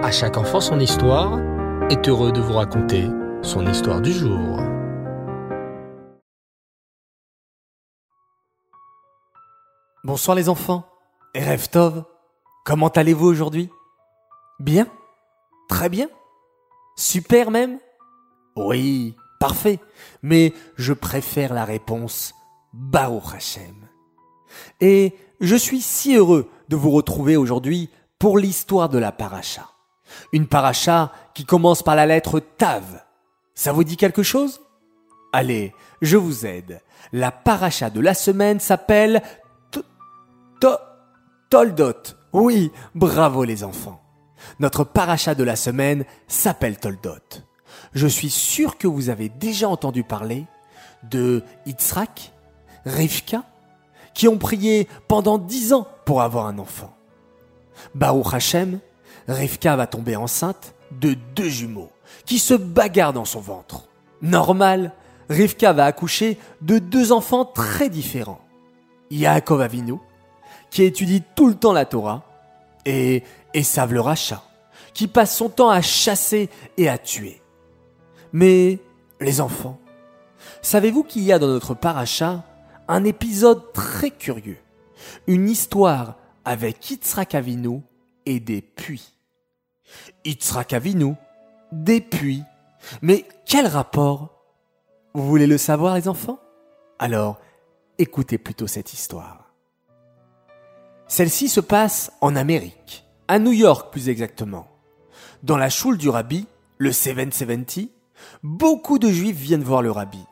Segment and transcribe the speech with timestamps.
[0.00, 1.40] À chaque enfant son histoire
[1.90, 3.08] est heureux de vous raconter
[3.42, 4.60] son histoire du jour.
[10.04, 10.86] Bonsoir les enfants.
[11.34, 12.04] Erev Tov,
[12.64, 13.70] comment allez-vous aujourd'hui?
[14.60, 14.86] Bien?
[15.68, 16.08] Très bien?
[16.96, 17.80] Super même?
[18.54, 19.80] Oui, parfait.
[20.22, 22.34] Mais je préfère la réponse
[22.72, 23.88] Baruch Hashem.
[24.80, 27.90] Et je suis si heureux de vous retrouver aujourd'hui
[28.20, 29.68] pour l'histoire de la paracha.
[30.32, 33.04] Une paracha qui commence par la lettre Tav.
[33.54, 34.60] Ça vous dit quelque chose?
[35.32, 36.80] Allez, je vous aide.
[37.12, 39.22] La paracha de la semaine s'appelle
[41.50, 41.92] Toldot.
[42.32, 44.00] Oui, bravo les enfants.
[44.60, 47.42] Notre paracha de la semaine s'appelle Toldot.
[47.92, 50.46] Je suis sûr que vous avez déjà entendu parler
[51.04, 52.32] de Yitzhak,
[52.84, 53.44] Rivka,
[54.14, 56.94] qui ont prié pendant dix ans pour avoir un enfant.
[57.94, 58.80] Baruch Hashem,
[59.28, 61.90] Rivka va tomber enceinte de deux jumeaux
[62.24, 63.88] qui se bagarrent dans son ventre.
[64.22, 64.92] Normal,
[65.28, 68.40] Rivka va accoucher de deux enfants très différents.
[69.10, 69.94] Yaakov Avinu,
[70.70, 72.24] qui étudie tout le temps la Torah,
[72.84, 73.22] et
[73.54, 74.02] Esav le
[74.94, 77.42] qui passe son temps à chasser et à tuer.
[78.32, 78.78] Mais,
[79.20, 79.78] les enfants,
[80.62, 82.44] savez-vous qu'il y a dans notre paracha
[82.88, 84.58] un épisode très curieux,
[85.26, 87.82] une histoire avec Yitzhak Avinu
[88.26, 89.17] et des puits.
[90.24, 91.14] Yitzhak Avinu,
[91.72, 92.42] des puits.
[93.02, 94.34] Mais quel rapport?
[95.14, 96.38] Vous voulez le savoir les enfants?
[96.98, 97.38] Alors,
[97.98, 99.52] écoutez plutôt cette histoire.
[101.06, 104.68] Celle-ci se passe en Amérique, à New York plus exactement.
[105.42, 107.90] Dans la choule du rabbi, le 770,
[108.42, 110.22] beaucoup de juifs viennent voir le rabbi.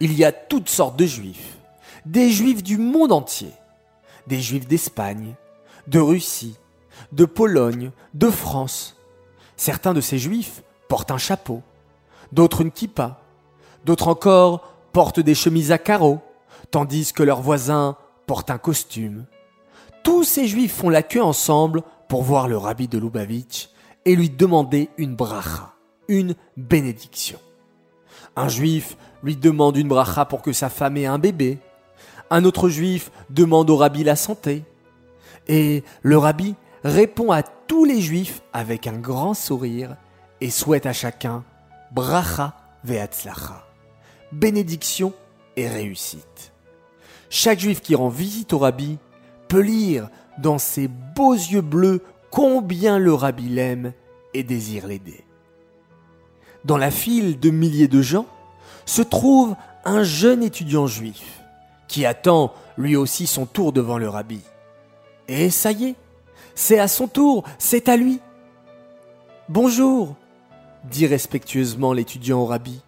[0.00, 1.58] Il y a toutes sortes de juifs,
[2.04, 3.52] des juifs du monde entier,
[4.26, 5.34] des juifs d'Espagne,
[5.86, 6.56] de Russie,
[7.12, 8.96] de Pologne, de France.
[9.56, 11.62] Certains de ces juifs portent un chapeau,
[12.32, 13.20] d'autres une kippa,
[13.84, 16.20] d'autres encore portent des chemises à carreaux,
[16.70, 19.26] tandis que leurs voisins portent un costume.
[20.02, 23.70] Tous ces juifs font la queue ensemble pour voir le rabbi de Lubavitch
[24.04, 25.74] et lui demander une bracha,
[26.08, 27.38] une bénédiction.
[28.36, 31.58] Un juif lui demande une bracha pour que sa femme ait un bébé.
[32.30, 34.64] Un autre juif demande au rabbi la santé.
[35.48, 39.96] Et le rabbi répond à tous les juifs avec un grand sourire
[40.40, 41.44] et souhaite à chacun
[41.92, 43.66] bracha ve'atzlacha,
[44.32, 45.12] bénédiction
[45.56, 46.52] et réussite.
[47.30, 48.98] Chaque juif qui rend visite au rabbi
[49.48, 50.08] peut lire
[50.38, 53.92] dans ses beaux yeux bleus combien le rabbi l'aime
[54.34, 55.24] et désire l'aider.
[56.64, 58.26] Dans la file de milliers de gens
[58.84, 61.42] se trouve un jeune étudiant juif
[61.88, 64.40] qui attend lui aussi son tour devant le rabbi.
[65.28, 65.94] Et ça y est,
[66.58, 68.18] c'est à son tour, c'est à lui.
[69.48, 70.16] Bonjour,
[70.90, 72.82] dit respectueusement l'étudiant au rabbi.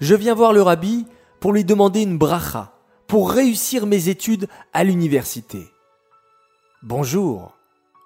[0.00, 1.06] Je viens voir le rabbi
[1.38, 2.72] pour lui demander une bracha,
[3.06, 5.68] pour réussir mes études à l'université.
[6.82, 7.58] Bonjour,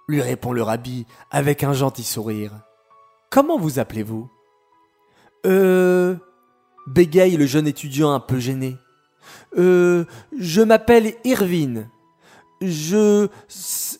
[0.08, 2.52] lui répond le rabbi avec un gentil sourire.
[3.30, 4.28] Comment vous appelez-vous?
[5.46, 6.16] Euh.
[6.88, 8.76] bégaye le jeune étudiant un peu gêné.
[9.56, 10.06] Euh.
[10.36, 11.88] Je m'appelle Irvine.
[12.60, 13.28] Je.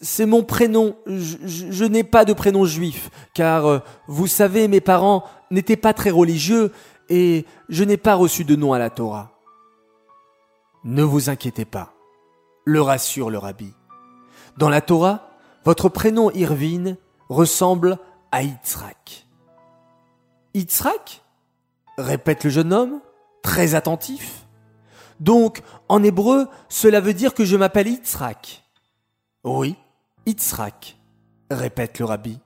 [0.02, 0.96] C'est mon prénom.
[1.06, 6.10] Je, n'ai pas de prénom juif, car euh, vous savez, mes parents n'étaient pas très
[6.10, 6.72] religieux
[7.08, 9.30] et je n'ai pas reçu de nom à la Torah.
[10.84, 11.94] Ne vous inquiétez pas,
[12.64, 13.72] le rassure le rabbi.
[14.58, 15.30] Dans la Torah,
[15.64, 16.96] votre prénom Irvine
[17.28, 17.98] ressemble
[18.32, 19.26] à Yitzhak.
[20.54, 21.22] Yitzhak?
[21.98, 23.00] répète le jeune homme,
[23.42, 24.46] très attentif.
[25.20, 28.64] Donc, en hébreu, cela veut dire que je m'appelle Yitzhak.
[29.44, 29.76] Oui,
[30.26, 30.96] Yitzhak,
[31.50, 32.38] répète le rabbi.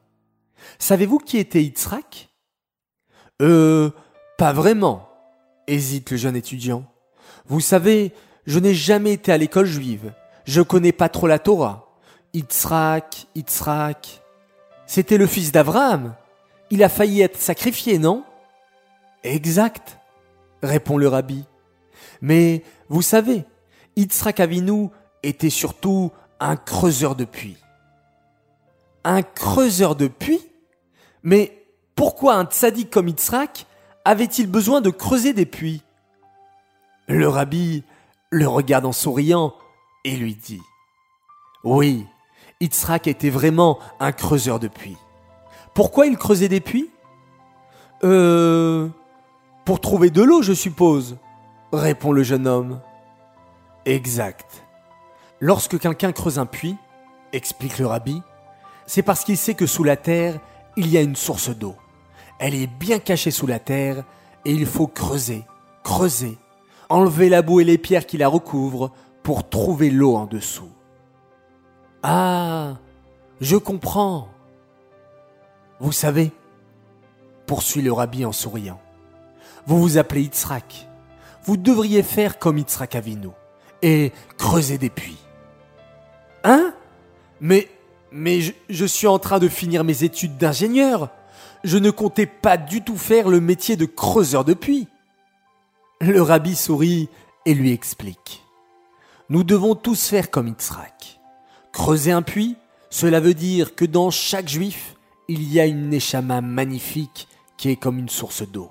[0.78, 2.30] Savez-vous qui était Yitzhak?
[3.42, 3.90] Euh,
[4.38, 5.08] pas vraiment,
[5.66, 6.84] hésite le jeune étudiant.
[7.46, 8.12] Vous savez,
[8.46, 10.12] je n'ai jamais été à l'école juive.
[10.46, 11.86] Je connais pas trop la Torah.
[12.32, 14.22] Yitzhak, Yitzhak.
[14.86, 16.14] C'était le fils d'Abraham.
[16.70, 18.24] Il a failli être sacrifié, non?
[19.22, 19.98] Exact,
[20.62, 21.44] répond le rabbi.
[22.20, 23.44] Mais vous savez,
[23.96, 24.88] Yitzhak Avinu
[25.22, 26.10] était surtout
[26.40, 27.58] un creuseur de puits.
[29.08, 30.44] Un creuseur de puits
[31.22, 31.64] Mais
[31.94, 33.66] pourquoi un tzaddik comme Yitzhak
[34.04, 35.82] avait-il besoin de creuser des puits?
[37.06, 37.84] Le rabbi
[38.30, 39.54] le regarde en souriant
[40.04, 40.60] et lui dit
[41.62, 42.04] Oui,
[42.60, 44.98] Yitzhak était vraiment un creuseur de puits.
[45.72, 46.90] Pourquoi il creusait des puits?
[48.02, 48.88] Euh.
[49.64, 51.16] Pour trouver de l'eau, je suppose,
[51.72, 52.80] répond le jeune homme.
[53.84, 54.64] Exact.
[55.38, 56.76] Lorsque quelqu'un creuse un puits,
[57.32, 58.20] explique le rabbi,
[58.86, 60.38] c'est parce qu'il sait que sous la terre,
[60.76, 61.74] il y a une source d'eau.
[62.38, 64.04] Elle est bien cachée sous la terre
[64.44, 65.44] et il faut creuser,
[65.82, 66.38] creuser,
[66.88, 68.92] enlever la boue et les pierres qui la recouvrent
[69.22, 70.70] pour trouver l'eau en dessous.
[72.02, 72.76] Ah,
[73.40, 74.28] je comprends.
[75.80, 76.30] Vous savez,
[77.46, 78.80] poursuit le rabbi en souriant,
[79.66, 80.88] vous vous appelez Yitzhak.
[81.42, 83.28] Vous devriez faire comme Yitzhak Avinu
[83.82, 85.18] et creuser des puits.
[86.44, 86.72] Hein?
[87.40, 87.68] Mais,
[88.12, 91.10] mais je, suis en train de finir mes études d'ingénieur.
[91.64, 94.88] Je ne comptais pas du tout faire le métier de creuseur de puits.
[96.00, 97.08] Le rabbi sourit
[97.44, 98.44] et lui explique.
[99.28, 101.20] Nous devons tous faire comme Yitzhak.
[101.72, 102.56] Creuser un puits,
[102.90, 104.94] cela veut dire que dans chaque juif,
[105.28, 108.70] il y a une neshama magnifique qui est comme une source d'eau.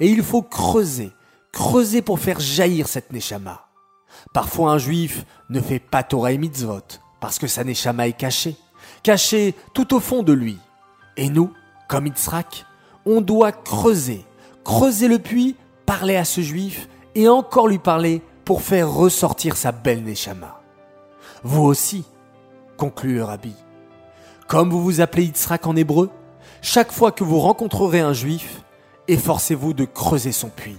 [0.00, 1.12] Et il faut creuser,
[1.52, 3.68] creuser pour faire jaillir cette neshama.
[4.32, 6.80] Parfois un juif ne fait pas Torah et mitzvot
[7.24, 8.54] parce que sa neshama est cachée,
[9.04, 10.58] cachée tout au fond de lui.
[11.16, 11.52] Et nous,
[11.88, 12.66] comme Yitzhak,
[13.06, 14.24] on doit creuser,
[14.64, 15.54] creuser le puits,
[15.86, 20.60] parler à ce juif et encore lui parler pour faire ressortir sa belle neshama.
[21.44, 22.04] Vous aussi,
[22.76, 23.54] conclut le rabbi.
[24.48, 26.10] Comme vous vous appelez Yitzhak en hébreu,
[26.62, 28.62] chaque fois que vous rencontrerez un juif,
[29.06, 30.78] efforcez-vous de creuser son puits.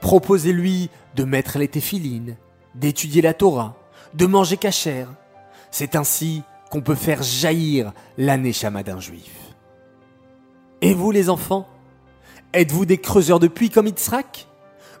[0.00, 2.36] Proposez-lui de mettre les téphilines,
[2.76, 3.74] d'étudier la Torah,
[4.14, 5.08] de manger cachère.
[5.72, 9.54] C'est ainsi qu'on peut faire jaillir la neshama d'un juif.
[10.80, 11.68] Et vous les enfants
[12.52, 14.46] Êtes-vous des creuseurs de puits comme Yitzhak?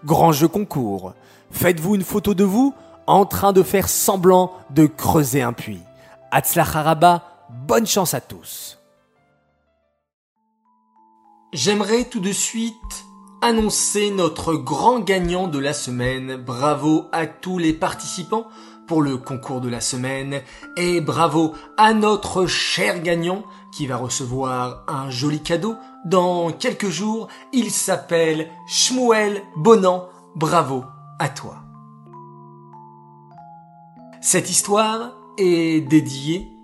[0.04, 1.14] Grand jeu concours.
[1.50, 2.74] Faites-vous une photo de vous
[3.06, 5.82] en train de faire semblant de creuser un puits.
[6.30, 7.22] Haraba,
[7.66, 8.78] bonne chance à tous.
[11.52, 12.74] J'aimerais tout de suite
[13.40, 16.36] annoncer notre grand gagnant de la semaine.
[16.36, 18.48] Bravo à tous les participants
[18.86, 20.40] pour le concours de la semaine
[20.76, 27.28] et bravo à notre cher gagnant qui va recevoir un joli cadeau dans quelques jours.
[27.52, 30.08] Il s'appelle Shmuel Bonan.
[30.34, 30.84] Bravo
[31.18, 31.56] à toi.
[34.20, 36.56] Cette histoire est dédiée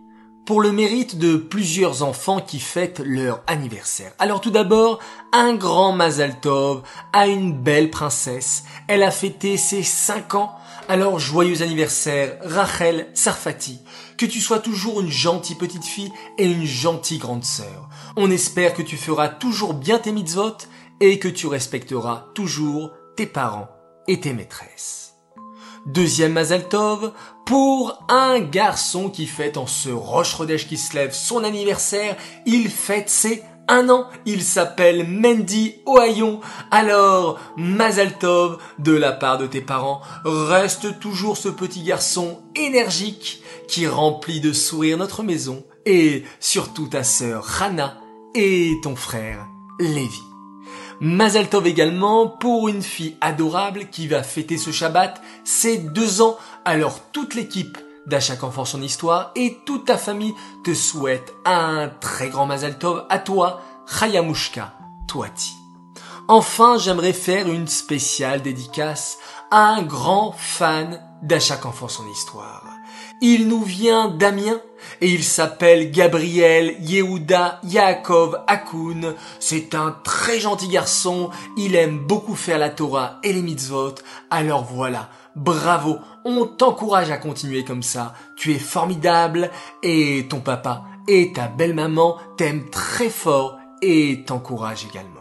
[0.45, 4.13] pour le mérite de plusieurs enfants qui fêtent leur anniversaire.
[4.19, 4.99] Alors tout d'abord,
[5.33, 6.83] un grand Mazal Tov
[7.13, 8.65] à une belle princesse.
[8.89, 10.57] Elle a fêté ses 5 ans.
[10.93, 13.81] Alors joyeux anniversaire Rachel Sarfati.
[14.19, 17.89] Que tu sois toujours une gentille petite fille et une gentille grande sœur.
[18.19, 20.59] On espère que tu feras toujours bien tes mitzvot
[21.01, 23.71] et que tu respecteras toujours tes parents
[24.07, 25.15] et tes maîtresses.
[25.87, 27.13] Deuxième Mazal Tov
[27.47, 30.37] pour un garçon qui fête en ce Roche
[30.69, 32.19] qui se lève son anniversaire.
[32.45, 34.07] Il fête ses un an.
[34.27, 36.41] Il s'appelle Mendy Ohayon.
[36.71, 43.43] Alors, Mazal Tov, de la part de tes parents, reste toujours ce petit garçon énergique
[43.69, 47.99] qui remplit de sourires notre maison et surtout ta sœur Hana
[48.35, 49.47] et ton frère
[49.79, 50.23] Lévi.
[51.01, 56.39] Mazel Tov également pour une fille adorable qui va fêter ce Shabbat ses deux ans.
[56.65, 57.77] Alors toute l'équipe
[58.07, 60.35] d'À chaque enfant son histoire et toute ta famille
[60.65, 64.73] te souhaite un très grand Mazel Tov à toi, Chayamushka
[65.09, 65.53] Toati.
[66.29, 69.19] Enfin, j'aimerais faire une spéciale dédicace
[69.51, 72.65] à un grand fan d'À chaque enfant son histoire.
[73.21, 74.61] Il nous vient d'Amiens
[75.01, 79.15] et il s'appelle Gabriel Yehuda Yaakov Akun.
[79.39, 81.31] C'est un très gentil garçon.
[81.57, 83.95] Il aime beaucoup faire la Torah et les mitzvot.
[84.31, 85.09] Alors voilà.
[85.37, 85.99] Bravo.
[86.25, 88.15] On t'encourage à continuer comme ça.
[88.37, 89.51] Tu es formidable
[89.83, 95.21] et ton papa et ta belle maman t'aiment très fort et t'encouragent également.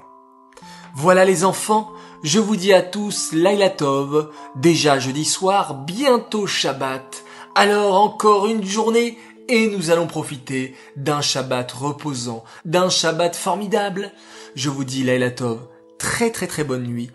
[0.95, 1.91] Voilà les enfants,
[2.23, 7.23] je vous dis à tous Laila Tov, déjà jeudi soir, bientôt Shabbat.
[7.55, 14.11] Alors encore une journée et nous allons profiter d'un Shabbat reposant, d'un Shabbat formidable.
[14.55, 15.59] Je vous dis Laila Tov,
[15.97, 17.09] très très très bonne nuit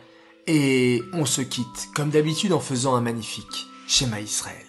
[0.46, 4.65] et on se quitte comme d'habitude en faisant un magnifique schéma Israël.